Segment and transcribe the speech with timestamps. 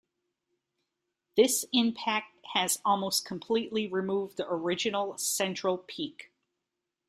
[1.37, 6.31] This impact has almost completely removed the original central peak.